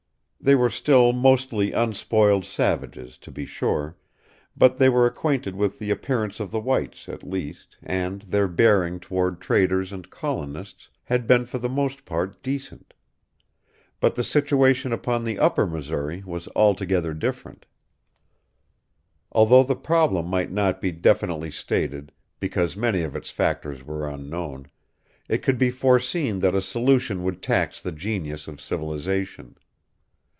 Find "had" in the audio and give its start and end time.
11.03-11.27